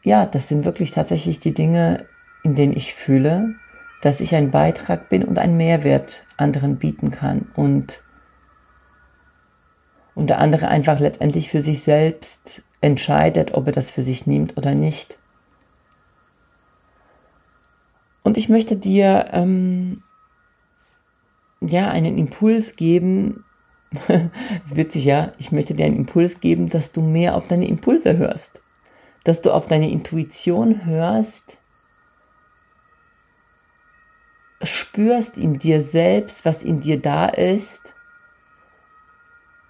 Ja, 0.04 0.26
das 0.26 0.48
sind 0.48 0.66
wirklich 0.66 0.92
tatsächlich 0.92 1.40
die 1.40 1.54
Dinge, 1.54 2.08
in 2.48 2.56
denen 2.56 2.76
ich 2.76 2.94
fühle, 2.94 3.56
dass 4.02 4.22
ich 4.22 4.34
ein 4.34 4.52
Beitrag 4.52 5.10
bin 5.10 5.26
und 5.26 5.38
einen 5.38 5.58
Mehrwert 5.58 6.24
anderen 6.38 6.78
bieten 6.78 7.12
kann. 7.12 7.48
Und 7.56 8.02
und 10.16 10.28
der 10.32 10.40
andere 10.40 10.70
einfach 10.70 11.00
letztendlich 11.00 11.50
für 11.50 11.62
sich 11.62 11.84
selbst 11.84 12.64
entscheidet, 12.82 13.54
ob 13.54 13.68
er 13.68 13.74
das 13.74 13.92
für 13.92 14.02
sich 14.02 14.26
nimmt 14.26 14.58
oder 14.58 14.74
nicht. 14.74 15.20
Und 18.24 18.38
ich 18.38 18.50
möchte 18.50 18.78
dir 18.78 19.26
ähm, 19.32 20.02
ja 21.62 21.92
einen 21.92 22.18
Impuls 22.18 22.78
geben. 22.78 23.44
Es 24.08 24.76
witzig, 24.76 25.06
ja. 25.06 25.34
Ich 25.38 25.52
möchte 25.52 25.76
dir 25.76 25.86
einen 25.86 25.98
Impuls 25.98 26.40
geben, 26.40 26.70
dass 26.70 26.94
du 26.94 27.02
mehr 27.02 27.36
auf 27.36 27.48
deine 27.48 27.68
Impulse 27.68 28.18
hörst, 28.18 28.62
dass 29.24 29.42
du 29.42 29.52
auf 29.52 29.68
deine 29.68 29.92
Intuition 29.92 30.86
hörst, 30.86 31.58
spürst 34.64 35.38
in 35.38 35.60
dir 35.60 35.82
selbst, 35.82 36.46
was 36.46 36.64
in 36.64 36.80
dir 36.80 37.02
da 37.02 37.28
ist 37.28 37.94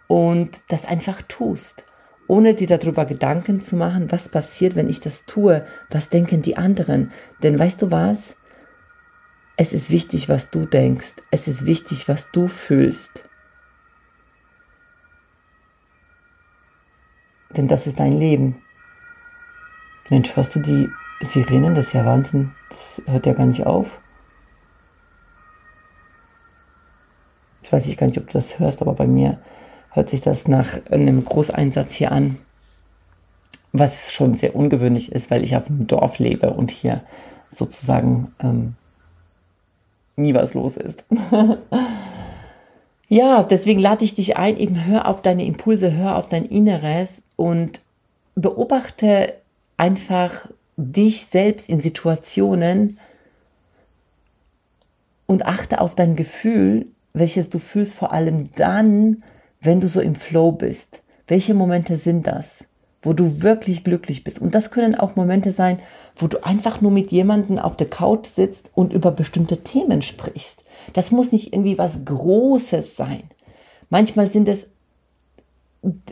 und 0.07 0.61
das 0.69 0.85
einfach 0.85 1.21
tust, 1.23 1.83
ohne 2.27 2.53
dir 2.53 2.67
darüber 2.67 3.05
Gedanken 3.05 3.61
zu 3.61 3.75
machen, 3.75 4.11
was 4.11 4.29
passiert, 4.29 4.75
wenn 4.75 4.89
ich 4.89 4.99
das 4.99 5.25
tue, 5.25 5.65
was 5.89 6.09
denken 6.09 6.41
die 6.41 6.57
anderen. 6.57 7.11
Denn 7.43 7.59
weißt 7.59 7.81
du 7.81 7.91
was? 7.91 8.35
Es 9.57 9.73
ist 9.73 9.91
wichtig, 9.91 10.29
was 10.29 10.49
du 10.49 10.65
denkst. 10.65 11.15
Es 11.31 11.47
ist 11.47 11.65
wichtig, 11.65 12.07
was 12.07 12.31
du 12.31 12.47
fühlst. 12.47 13.23
Denn 17.49 17.67
das 17.67 17.87
ist 17.87 17.99
dein 17.99 18.13
Leben. 18.13 18.61
Mensch, 20.09 20.35
hörst 20.35 20.55
du 20.55 20.59
die 20.59 20.89
Sirenen? 21.21 21.73
Das 21.75 21.87
ist 21.87 21.93
ja 21.93 22.05
Wahnsinn. 22.05 22.53
Das 22.69 23.01
hört 23.07 23.25
ja 23.25 23.33
gar 23.33 23.47
nicht 23.47 23.65
auf. 23.65 23.99
Ich 27.67 27.73
weiß 27.73 27.85
nicht 27.85 27.99
gar 27.99 28.07
nicht, 28.07 28.17
ob 28.17 28.27
du 28.27 28.31
das 28.31 28.59
hörst, 28.59 28.81
aber 28.81 28.93
bei 28.93 29.07
mir 29.07 29.39
hört 29.91 30.09
sich 30.09 30.21
das 30.21 30.47
nach 30.47 30.79
einem 30.89 31.25
Großeinsatz 31.25 31.95
hier 31.95 32.13
an, 32.13 32.37
was 33.73 34.13
schon 34.13 34.35
sehr 34.35 34.55
ungewöhnlich 34.55 35.11
ist, 35.11 35.29
weil 35.29 35.43
ich 35.43 35.53
auf 35.53 35.67
einem 35.67 35.85
Dorf 35.85 36.17
lebe 36.17 36.51
und 36.51 36.71
hier 36.71 37.01
sozusagen 37.51 38.33
ähm, 38.39 38.75
nie 40.15 40.33
was 40.33 40.53
los 40.53 40.77
ist. 40.77 41.03
ja, 43.09 43.43
deswegen 43.43 43.81
lade 43.81 44.05
ich 44.05 44.15
dich 44.15 44.37
ein, 44.37 44.55
eben 44.55 44.85
hör 44.85 45.05
auf 45.05 45.21
deine 45.21 45.43
Impulse, 45.43 45.91
hör 45.91 46.15
auf 46.15 46.29
dein 46.29 46.45
Inneres 46.45 47.21
und 47.35 47.81
beobachte 48.35 49.33
einfach 49.75 50.49
dich 50.77 51.25
selbst 51.25 51.67
in 51.67 51.81
Situationen 51.81 52.97
und 55.25 55.45
achte 55.45 55.81
auf 55.81 55.95
dein 55.95 56.15
Gefühl, 56.15 56.85
welches 57.19 57.49
du 57.49 57.59
fühlst, 57.59 57.93
vor 57.95 58.11
allem 58.11 58.53
dann, 58.55 59.23
wenn 59.61 59.79
du 59.79 59.87
so 59.87 60.01
im 60.01 60.15
Flow 60.15 60.51
bist? 60.51 61.01
Welche 61.27 61.53
Momente 61.53 61.97
sind 61.97 62.27
das, 62.27 62.47
wo 63.01 63.13
du 63.13 63.41
wirklich 63.41 63.83
glücklich 63.83 64.23
bist? 64.23 64.39
Und 64.39 64.55
das 64.55 64.71
können 64.71 64.95
auch 64.95 65.15
Momente 65.15 65.51
sein, 65.51 65.79
wo 66.15 66.27
du 66.27 66.43
einfach 66.43 66.81
nur 66.81 66.91
mit 66.91 67.11
jemandem 67.11 67.59
auf 67.59 67.75
der 67.75 67.89
Couch 67.89 68.27
sitzt 68.27 68.71
und 68.73 68.93
über 68.93 69.11
bestimmte 69.11 69.63
Themen 69.63 70.01
sprichst. 70.01 70.63
Das 70.93 71.11
muss 71.11 71.31
nicht 71.31 71.53
irgendwie 71.53 71.77
was 71.77 72.05
Großes 72.05 72.95
sein. 72.95 73.23
Manchmal 73.89 74.29
sind 74.29 74.49
es, 74.49 74.67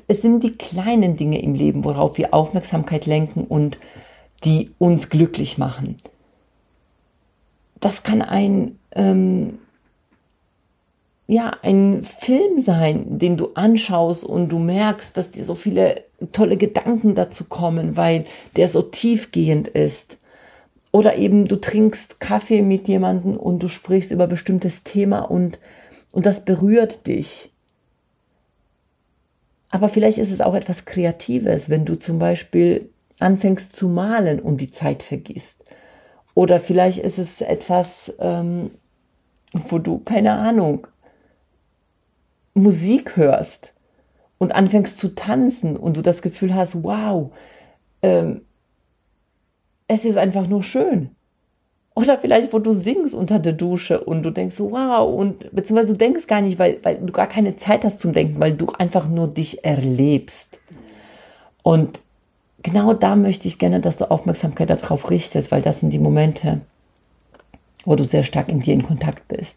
es 0.08 0.22
sind 0.22 0.44
die 0.44 0.58
kleinen 0.58 1.18
Dinge 1.18 1.42
im 1.42 1.54
Leben, 1.54 1.84
worauf 1.84 2.18
wir 2.18 2.34
Aufmerksamkeit 2.34 3.06
lenken 3.06 3.46
und 3.46 3.78
die 4.44 4.72
uns 4.78 5.10
glücklich 5.10 5.58
machen. 5.58 5.98
Das 7.80 8.04
kann 8.04 8.22
ein 8.22 8.80
ähm, 8.92 9.60
ja, 11.28 11.58
ein 11.64 12.04
Film 12.04 12.60
sein, 12.60 13.18
den 13.18 13.36
du 13.36 13.52
anschaust 13.56 14.24
und 14.24 14.50
du 14.50 14.60
merkst, 14.60 15.18
dass 15.18 15.32
dir 15.32 15.44
so 15.44 15.56
viele 15.56 16.04
tolle 16.32 16.56
Gedanken 16.58 17.16
dazu 17.16 17.46
kommen, 17.46 17.98
weil 17.98 18.26
der 18.56 18.68
so 18.68 18.84
tiefgehend 18.84 19.68
ist. 19.68 20.18
Oder 20.92 21.18
eben 21.18 21.46
du 21.46 21.56
trinkst 21.56 22.20
Kaffee 22.20 22.62
mit 22.62 22.88
jemandem 22.88 23.36
und 23.36 23.62
du 23.62 23.68
sprichst 23.68 24.12
über 24.12 24.28
bestimmtes 24.28 24.84
Thema 24.84 25.22
und, 25.22 25.60
und 26.12 26.26
das 26.26 26.46
berührt 26.46 27.08
dich. 27.08 27.50
Aber 29.70 29.90
vielleicht 29.90 30.20
ist 30.20 30.32
es 30.32 30.42
auch 30.42 30.54
etwas 30.54 30.86
Kreatives, 30.86 31.70
wenn 31.70 31.86
du 31.86 31.96
zum 31.96 32.20
Beispiel 32.20 32.90
anfängst 33.20 33.76
zu 33.76 33.90
malen 33.90 34.40
und 34.40 34.62
die 34.62 34.72
Zeit 34.72 35.04
vergisst. 35.04 35.64
Oder 36.34 36.60
vielleicht 36.60 37.00
ist 37.00 37.18
es 37.18 37.42
etwas, 37.42 38.14
ähm, 38.20 38.72
wo 39.52 39.80
du, 39.80 40.00
keine 40.00 40.34
Ahnung, 40.34 40.88
Musik 42.56 43.18
hörst 43.18 43.74
und 44.38 44.56
anfängst 44.56 44.98
zu 44.98 45.14
tanzen 45.14 45.78
und 45.78 45.98
du 45.98 46.02
das 46.02 46.22
Gefühl 46.22 46.56
hast, 46.56 46.84
wow, 46.84 47.32
ähm, 48.02 48.42
es 49.88 50.06
ist 50.06 50.18
einfach 50.18 50.48
nur 50.48 50.64
schön. 50.64 51.12
Oder 51.94 52.18
vielleicht, 52.18 52.52
wo 52.52 52.60
du 52.60 52.74
singst 52.74 53.14
unter 53.14 53.40
der 53.40 53.54
Dusche 53.54 54.04
und 54.04 54.24
du 54.24 54.32
denkst, 54.32 54.56
wow, 54.60 55.14
und 55.14 55.54
beziehungsweise 55.56 55.94
du 55.94 55.98
denkst 55.98 56.28
gar 56.28 56.42
nicht, 56.42 56.60
weil, 56.60 56.80
weil 56.84 56.98
du 56.98 57.14
gar 57.14 57.28
keine 57.28 57.56
Zeit 57.56 57.86
hast 57.86 58.00
zum 58.00 58.12
Denken, 58.12 58.40
weil 58.40 58.54
du 58.54 58.68
einfach 58.78 59.08
nur 59.08 59.30
dich 59.30 59.64
erlebst. 59.64 60.60
Und 61.64 62.02
genau 62.64 62.94
da 62.94 63.16
möchte 63.16 63.48
ich 63.48 63.60
gerne, 63.60 63.80
dass 63.80 63.98
du 63.98 64.12
Aufmerksamkeit 64.12 64.70
darauf 64.70 65.10
richtest, 65.10 65.52
weil 65.52 65.62
das 65.62 65.80
sind 65.80 65.92
die 65.92 66.00
Momente, 66.00 66.62
wo 67.86 67.96
du 67.96 68.04
sehr 68.04 68.24
stark 68.24 68.50
in 68.50 68.60
dir 68.60 68.74
in 68.74 68.84
Kontakt 68.84 69.28
bist. 69.30 69.56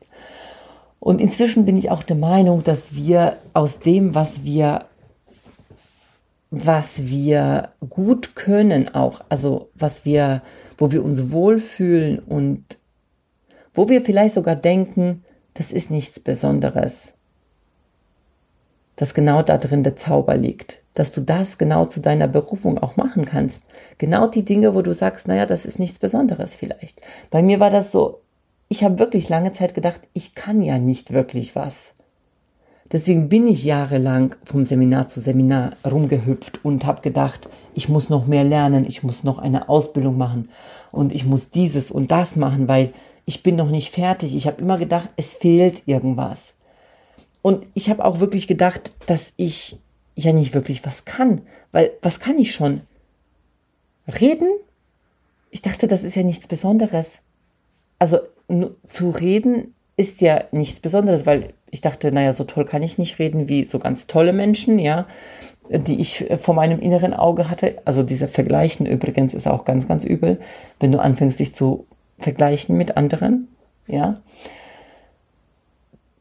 Und 1.00 1.21
inzwischen 1.21 1.64
bin 1.64 1.76
ich 1.76 1.90
auch 1.90 2.02
der 2.02 2.17
Meinung, 2.17 2.64
dass 2.64 2.95
wir 2.95 3.37
aus 3.55 3.78
dem, 3.78 4.14
was 4.14 4.45
wir, 4.45 4.85
was 6.50 7.07
wir 7.07 7.71
gut 7.88 8.35
können, 8.35 8.95
auch, 8.95 9.21
also 9.28 9.71
was 9.75 10.05
wir, 10.05 10.43
wo 10.76 10.90
wir 10.90 11.05
uns 11.05 11.31
wohlfühlen 11.31 12.19
und 12.19 12.64
wo 13.75 13.88
wir 13.88 14.02
vielleicht 14.02 14.35
sogar 14.35 14.57
denken, 14.57 15.25
das 15.55 15.73
ist 15.73 15.90
nichts 15.90 16.19
Besonderes, 16.19 17.12
dass 18.97 19.14
genau 19.14 19.43
da 19.43 19.59
drin 19.59 19.85
der 19.85 19.95
Zauber 19.95 20.37
liegt, 20.37 20.83
dass 20.95 21.12
du 21.12 21.21
das 21.21 21.59
genau 21.59 21.85
zu 21.85 22.00
deiner 22.00 22.26
Berufung 22.26 22.78
auch 22.78 22.97
machen 22.97 23.25
kannst. 23.25 23.62
Genau 23.99 24.26
die 24.26 24.45
Dinge, 24.45 24.75
wo 24.75 24.83
du 24.83 24.93
sagst, 24.93 25.28
naja, 25.28 25.47
das 25.47 25.64
ist 25.64 25.78
nichts 25.78 26.00
Besonderes 26.00 26.57
vielleicht. 26.57 27.00
Bei 27.31 27.40
mir 27.40 27.61
war 27.61 27.71
das 27.71 27.93
so, 27.93 28.21
ich 28.68 28.84
habe 28.84 28.98
wirklich 28.98 29.28
lange 29.28 29.52
Zeit 29.52 29.75
gedacht, 29.75 30.00
ich 30.12 30.34
kann 30.34 30.62
ja 30.62 30.78
nicht 30.78 31.12
wirklich 31.12 31.56
was. 31.56 31.94
Deswegen 32.90 33.28
bin 33.28 33.46
ich 33.46 33.64
jahrelang 33.64 34.34
vom 34.44 34.64
Seminar 34.64 35.08
zu 35.08 35.20
Seminar 35.20 35.75
rumgehüpft 35.84 36.64
und 36.64 36.87
habe 36.87 37.02
gedacht, 37.02 37.48
ich 37.75 37.88
muss 37.88 38.08
noch 38.08 38.26
mehr 38.26 38.44
lernen, 38.44 38.87
ich 38.87 39.02
muss 39.02 39.25
noch 39.25 39.38
eine 39.38 39.68
Ausbildung 39.68 40.16
machen 40.16 40.48
und 40.90 41.12
ich 41.12 41.26
muss 41.26 41.50
dieses 41.50 41.90
und 41.90 42.10
das 42.10 42.37
machen, 42.37 42.66
weil 42.66 42.92
ich 43.26 43.42
bin 43.42 43.56
noch 43.56 43.68
nicht 43.68 43.94
fertig. 43.94 44.34
Ich 44.34 44.46
habe 44.46 44.62
immer 44.62 44.78
gedacht, 44.78 45.10
es 45.16 45.34
fehlt 45.34 45.82
irgendwas. 45.87 46.54
Und 47.42 47.66
ich 47.75 47.90
habe 47.90 48.04
auch 48.04 48.20
wirklich 48.20 48.46
gedacht, 48.46 48.92
dass 49.06 49.32
ich 49.37 49.76
ja 50.14 50.32
nicht 50.32 50.54
wirklich 50.54 50.84
was 50.87 51.04
kann, 51.04 51.42
weil 51.72 51.92
was 52.00 52.20
kann 52.20 52.38
ich 52.38 52.52
schon? 52.52 52.80
Reden? 54.20 54.48
Ich 55.50 55.60
dachte, 55.60 55.88
das 55.88 56.04
ist 56.04 56.16
ja 56.16 56.22
nichts 56.22 56.46
Besonderes. 56.46 57.08
Also 57.98 58.18
zu 58.88 59.11
reden 59.11 59.75
ist 59.97 60.21
ja 60.21 60.45
nichts 60.52 60.81
Besonderes, 60.81 61.26
weil 61.26 61.52
ich 61.71 61.81
dachte, 61.81 62.12
naja, 62.12 62.33
so 62.33 62.45
toll 62.45 62.64
kann 62.64 62.83
ich 62.83 62.99
nicht 62.99 63.19
reden 63.19 63.49
wie 63.49 63.64
so 63.64 63.78
ganz 63.78 64.07
tolle 64.07 64.33
Menschen, 64.33 64.78
ja, 64.78 65.07
die 65.71 66.00
ich 66.00 66.26
vor 66.40 66.55
meinem 66.55 66.81
inneren 66.81 67.12
Auge 67.12 67.50
hatte. 67.50 67.78
Also 67.85 68.02
dieser 68.02 68.28
Vergleichen 68.28 68.87
übrigens 68.87 69.35
ist 69.35 69.47
auch 69.47 69.64
ganz, 69.64 69.87
ganz 69.87 70.05
übel, 70.05 70.40
wenn 70.81 70.93
du 70.93 71.00
anfängst, 71.00 71.40
dich 71.40 71.55
zu 71.55 71.87
vergleichen 72.19 72.76
mit 72.76 72.97
anderen, 72.97 73.49
ja. 73.87 74.21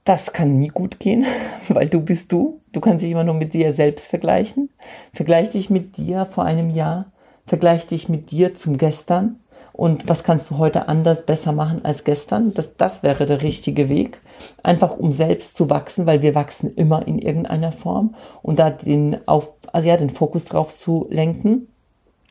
Das 0.04 0.32
kann 0.32 0.58
nie 0.58 0.70
gut 0.70 1.00
gehen, 1.00 1.26
weil 1.68 1.90
du 1.90 2.02
bist 2.02 2.32
du. 2.32 2.62
Du 2.72 2.80
kannst 2.80 3.04
dich 3.04 3.12
immer 3.12 3.24
nur 3.24 3.34
mit 3.34 3.54
dir 3.54 3.74
selbst 3.74 4.08
vergleichen. 4.08 4.70
Vergleich 5.14 5.50
dich 5.50 5.70
mit 5.70 5.98
dir 5.98 6.26
vor 6.26 6.46
einem 6.46 6.70
Jahr. 6.70 7.12
Vergleich 7.46 7.88
dich 7.88 8.10
mit 8.10 8.32
dir 8.32 8.56
zum 8.56 8.78
Gestern 8.78 9.40
und 9.74 10.08
was 10.10 10.24
kannst 10.24 10.50
du 10.50 10.58
heute 10.58 10.88
anders, 10.88 11.26
besser 11.26 11.52
machen 11.52 11.86
als 11.86 12.04
gestern. 12.04 12.54
Das, 12.54 12.76
das 12.78 13.04
wäre 13.04 13.26
der 13.26 13.42
richtige 13.44 13.90
Weg, 13.90 14.20
einfach 14.64 14.98
um 14.98 15.12
selbst 15.12 15.56
zu 15.56 15.70
wachsen, 15.70 16.06
weil 16.06 16.22
wir 16.22 16.36
wachsen 16.36 16.74
immer 16.76 17.08
in 17.08 17.20
irgendeiner 17.20 17.72
Form 17.72 18.16
und 18.42 18.60
da 18.60 18.70
den, 18.70 19.18
auf, 19.28 19.54
also 19.72 19.88
ja, 19.88 19.98
den 19.98 20.10
Fokus 20.10 20.46
drauf 20.46 20.76
zu 20.76 21.08
lenken, 21.10 21.68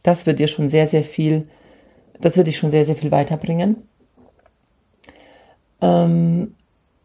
das 0.02 0.26
wird 0.26 0.38
dir 0.38 0.48
schon 0.48 0.68
sehr, 0.68 0.88
sehr 0.88 1.02
viel, 1.02 1.42
das 2.20 2.36
wird 2.36 2.46
dich 2.46 2.56
schon 2.56 2.70
sehr, 2.70 2.86
sehr 2.86 2.96
viel 2.96 3.10
weiterbringen. 3.10 3.76
Ähm, 5.80 6.54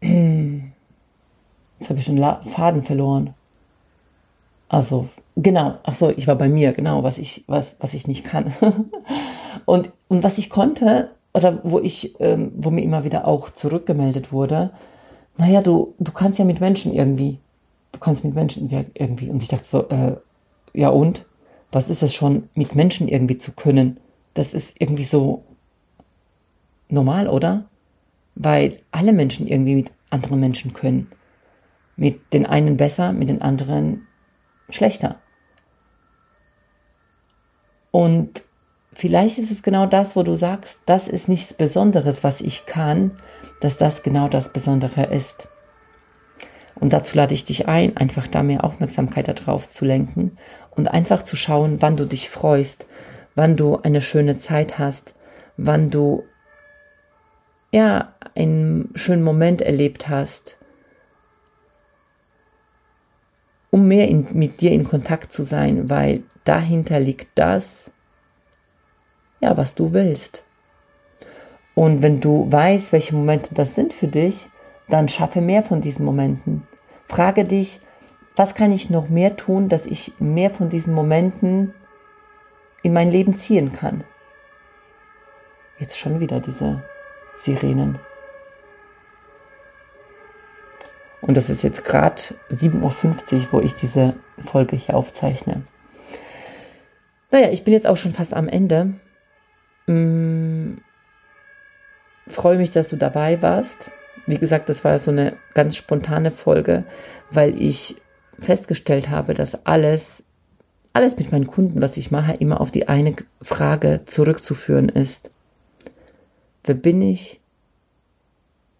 jetzt 0.00 1.90
habe 1.90 1.98
ich 1.98 2.04
schon 2.04 2.18
Faden 2.18 2.82
verloren. 2.82 3.34
Also, 4.68 5.08
genau, 5.36 5.74
ach 5.82 5.94
so, 5.94 6.10
ich 6.10 6.26
war 6.26 6.36
bei 6.36 6.48
mir, 6.48 6.72
genau, 6.72 7.02
was 7.02 7.18
ich, 7.18 7.44
was, 7.46 7.76
was 7.78 7.92
ich 7.92 8.06
nicht 8.06 8.24
kann. 8.24 8.54
Und, 9.66 9.90
und 10.12 10.22
was 10.22 10.36
ich 10.36 10.50
konnte, 10.50 11.08
oder 11.32 11.60
wo 11.62 11.80
ich, 11.80 12.20
ähm, 12.20 12.52
wo 12.54 12.68
mir 12.68 12.82
immer 12.82 13.02
wieder 13.02 13.26
auch 13.26 13.48
zurückgemeldet 13.48 14.30
wurde, 14.30 14.70
naja, 15.38 15.62
du, 15.62 15.94
du 15.98 16.12
kannst 16.12 16.38
ja 16.38 16.44
mit 16.44 16.60
Menschen 16.60 16.92
irgendwie. 16.92 17.38
Du 17.92 17.98
kannst 17.98 18.22
mit 18.22 18.34
Menschen 18.34 18.68
irgendwie. 18.92 19.30
Und 19.30 19.42
ich 19.42 19.48
dachte 19.48 19.64
so, 19.64 19.88
äh, 19.88 20.16
ja 20.74 20.90
und? 20.90 21.24
Was 21.70 21.88
ist 21.88 22.02
es 22.02 22.14
schon, 22.14 22.50
mit 22.54 22.74
Menschen 22.74 23.08
irgendwie 23.08 23.38
zu 23.38 23.52
können? 23.52 24.00
Das 24.34 24.52
ist 24.52 24.76
irgendwie 24.78 25.04
so 25.04 25.44
normal, 26.90 27.26
oder? 27.26 27.64
Weil 28.34 28.80
alle 28.90 29.14
Menschen 29.14 29.46
irgendwie 29.46 29.76
mit 29.76 29.92
anderen 30.10 30.40
Menschen 30.40 30.74
können. 30.74 31.06
Mit 31.96 32.34
den 32.34 32.44
einen 32.44 32.76
besser, 32.76 33.14
mit 33.14 33.30
den 33.30 33.40
anderen 33.40 34.06
schlechter. 34.68 35.16
Und 37.90 38.42
vielleicht 38.92 39.38
ist 39.38 39.50
es 39.50 39.62
genau 39.62 39.86
das, 39.86 40.16
wo 40.16 40.22
du 40.22 40.36
sagst, 40.36 40.80
das 40.86 41.08
ist 41.08 41.28
nichts 41.28 41.54
Besonderes, 41.54 42.24
was 42.24 42.40
ich 42.40 42.66
kann, 42.66 43.12
dass 43.60 43.78
das 43.78 44.02
genau 44.02 44.28
das 44.28 44.52
Besondere 44.52 45.04
ist. 45.04 45.48
Und 46.74 46.92
dazu 46.92 47.16
lade 47.16 47.32
ich 47.32 47.44
dich 47.44 47.68
ein, 47.68 47.96
einfach 47.96 48.26
da 48.26 48.42
mehr 48.42 48.64
Aufmerksamkeit 48.64 49.28
darauf 49.28 49.68
zu 49.68 49.84
lenken 49.84 50.36
und 50.70 50.88
einfach 50.88 51.22
zu 51.22 51.36
schauen, 51.36 51.80
wann 51.80 51.96
du 51.96 52.06
dich 52.06 52.28
freust, 52.28 52.86
wann 53.34 53.56
du 53.56 53.76
eine 53.76 54.00
schöne 54.00 54.36
Zeit 54.36 54.80
hast, 54.80 55.14
wann 55.56 55.90
du 55.90 56.24
ja 57.70 58.14
einen 58.34 58.90
schönen 58.94 59.22
Moment 59.22 59.62
erlebt 59.62 60.08
hast, 60.08 60.58
um 63.70 63.86
mehr 63.86 64.08
in, 64.08 64.26
mit 64.32 64.60
dir 64.60 64.72
in 64.72 64.82
Kontakt 64.82 65.32
zu 65.32 65.44
sein, 65.44 65.88
weil 65.88 66.24
dahinter 66.42 66.98
liegt 66.98 67.28
das, 67.36 67.91
ja, 69.42 69.56
was 69.56 69.74
du 69.74 69.92
willst. 69.92 70.44
Und 71.74 72.02
wenn 72.02 72.20
du 72.20 72.50
weißt, 72.50 72.92
welche 72.92 73.14
Momente 73.14 73.54
das 73.54 73.74
sind 73.74 73.92
für 73.92 74.08
dich, 74.08 74.48
dann 74.88 75.08
schaffe 75.08 75.40
mehr 75.40 75.62
von 75.62 75.80
diesen 75.80 76.04
Momenten. 76.04 76.66
Frage 77.08 77.44
dich, 77.44 77.80
was 78.36 78.54
kann 78.54 78.72
ich 78.72 78.88
noch 78.88 79.08
mehr 79.08 79.36
tun, 79.36 79.68
dass 79.68 79.86
ich 79.86 80.12
mehr 80.18 80.50
von 80.50 80.68
diesen 80.68 80.94
Momenten 80.94 81.74
in 82.82 82.92
mein 82.92 83.10
Leben 83.10 83.36
ziehen 83.36 83.72
kann. 83.72 84.04
Jetzt 85.78 85.98
schon 85.98 86.20
wieder 86.20 86.40
diese 86.40 86.82
Sirenen. 87.38 87.98
Und 91.20 91.36
das 91.36 91.50
ist 91.50 91.62
jetzt 91.62 91.84
gerade 91.84 92.20
7.50 92.50 92.72
Uhr, 93.34 93.48
wo 93.52 93.60
ich 93.60 93.74
diese 93.74 94.14
Folge 94.44 94.76
hier 94.76 94.96
aufzeichne. 94.96 95.62
Naja, 97.30 97.50
ich 97.50 97.64
bin 97.64 97.72
jetzt 97.72 97.86
auch 97.86 97.96
schon 97.96 98.12
fast 98.12 98.34
am 98.34 98.48
Ende. 98.48 98.94
Mm, 99.86 100.76
freue 102.26 102.58
mich, 102.58 102.70
dass 102.70 102.88
du 102.88 102.96
dabei 102.96 103.42
warst. 103.42 103.90
Wie 104.26 104.38
gesagt, 104.38 104.68
das 104.68 104.84
war 104.84 104.98
so 104.98 105.10
eine 105.10 105.36
ganz 105.54 105.76
spontane 105.76 106.30
Folge, 106.30 106.84
weil 107.30 107.60
ich 107.60 107.96
festgestellt 108.38 109.08
habe, 109.08 109.34
dass 109.34 109.66
alles, 109.66 110.22
alles 110.92 111.16
mit 111.16 111.32
meinen 111.32 111.46
Kunden, 111.46 111.82
was 111.82 111.96
ich 111.96 112.10
mache, 112.10 112.34
immer 112.34 112.60
auf 112.60 112.70
die 112.70 112.88
eine 112.88 113.16
Frage 113.40 114.02
zurückzuführen 114.04 114.88
ist. 114.88 115.30
Wer 116.64 116.74
bin 116.74 117.02
ich? 117.02 117.40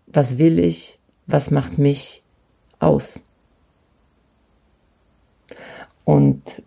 Was 0.07 0.39
will 0.39 0.59
ich? 0.59 0.99
Was 1.27 1.51
macht 1.51 1.79
mich 1.79 2.23
aus? 2.79 3.19
Und 6.05 6.63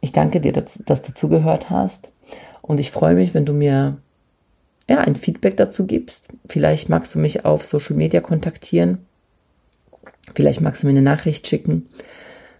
ich 0.00 0.12
danke 0.12 0.40
dir, 0.40 0.52
dass, 0.52 0.82
dass 0.84 1.02
du 1.02 1.14
zugehört 1.14 1.70
hast. 1.70 2.08
Und 2.66 2.80
ich 2.80 2.92
freue 2.92 3.14
mich, 3.14 3.34
wenn 3.34 3.44
du 3.44 3.52
mir 3.52 3.98
ja, 4.88 5.00
ein 5.00 5.16
Feedback 5.16 5.58
dazu 5.58 5.86
gibst. 5.86 6.28
Vielleicht 6.48 6.88
magst 6.88 7.14
du 7.14 7.18
mich 7.18 7.44
auf 7.44 7.62
Social 7.64 7.94
Media 7.94 8.22
kontaktieren. 8.22 9.04
Vielleicht 10.34 10.62
magst 10.62 10.82
du 10.82 10.86
mir 10.86 10.92
eine 10.92 11.02
Nachricht 11.02 11.46
schicken. 11.46 11.86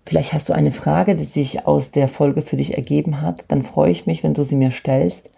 Vielleicht 0.05 0.35
hast 0.35 0.51
du 0.51 0.53
eine 0.53 0.73
Frage, 0.73 1.17
die 1.17 1.25
sich 1.25 1.67
aus 1.67 1.91
der 1.91 2.09
Folge 2.09 2.43
für 2.43 2.57
dich 2.57 2.75
ergeben 2.75 3.23
hat. 3.23 3.47
Dann 3.49 3.63
freue 3.63 3.91
ich 3.91 4.05
mich, 4.05 4.23
wenn 4.23 4.35
du 4.35 4.45
sie 4.45 4.57
mir 4.57 4.73
stellst, 4.73 5.31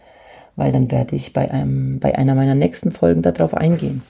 weil 0.57 0.73
dann 0.73 0.91
werde 0.91 1.15
ich 1.15 1.33
bei, 1.33 1.49
einem, 1.49 2.01
bei 2.01 2.17
einer 2.19 2.35
meiner 2.35 2.57
nächsten 2.57 2.91
Folgen 2.91 3.23
darauf 3.23 3.55
eingehen. 3.55 4.03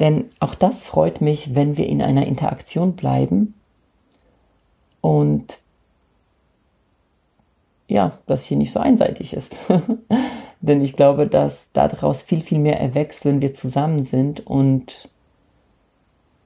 Denn 0.00 0.24
auch 0.40 0.54
das 0.54 0.84
freut 0.84 1.20
mich, 1.20 1.54
wenn 1.54 1.76
wir 1.76 1.86
in 1.86 2.00
einer 2.00 2.26
Interaktion 2.26 2.96
bleiben 2.96 3.52
und 5.02 5.58
ja, 7.88 8.18
das 8.26 8.44
hier 8.44 8.56
nicht 8.56 8.72
so 8.72 8.80
einseitig 8.80 9.34
ist. 9.34 9.56
Denn 10.60 10.82
ich 10.82 10.94
glaube, 10.94 11.26
dass 11.26 11.68
daraus 11.72 12.22
viel, 12.22 12.40
viel 12.40 12.58
mehr 12.58 12.80
erwächst, 12.80 13.24
wenn 13.24 13.42
wir 13.42 13.54
zusammen 13.54 14.04
sind 14.04 14.46
und 14.46 15.08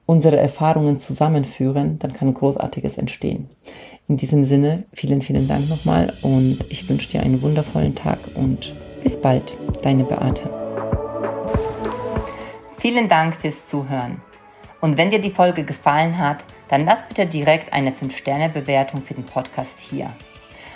unsere 0.05 0.37
Erfahrungen 0.37 0.99
zusammenführen, 0.99 1.99
dann 1.99 2.13
kann 2.13 2.33
Großartiges 2.33 2.97
entstehen. 2.97 3.49
In 4.07 4.17
diesem 4.17 4.43
Sinne, 4.43 4.83
vielen, 4.93 5.21
vielen 5.21 5.47
Dank 5.47 5.69
nochmal 5.69 6.13
und 6.21 6.59
ich 6.69 6.87
wünsche 6.89 7.09
dir 7.09 7.21
einen 7.21 7.41
wundervollen 7.41 7.95
Tag 7.95 8.19
und 8.35 8.75
bis 9.01 9.19
bald, 9.19 9.57
deine 9.81 10.03
Beate. 10.03 10.49
Vielen 12.77 13.07
Dank 13.07 13.35
fürs 13.35 13.65
Zuhören. 13.65 14.21
Und 14.81 14.97
wenn 14.97 15.09
dir 15.09 15.21
die 15.21 15.31
Folge 15.31 15.63
gefallen 15.63 16.17
hat, 16.17 16.43
dann 16.67 16.85
lass 16.85 17.07
bitte 17.07 17.25
direkt 17.25 17.71
eine 17.71 17.91
5-Sterne-Bewertung 17.91 19.01
für 19.01 19.13
den 19.13 19.25
Podcast 19.25 19.79
hier. 19.79 20.11